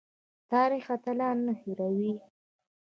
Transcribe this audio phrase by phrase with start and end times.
[0.51, 2.13] تاریخ اتلان نه هیروي